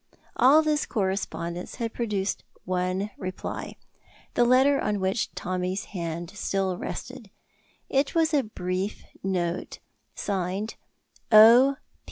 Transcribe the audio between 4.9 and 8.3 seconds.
which Tommy's hand still rested. It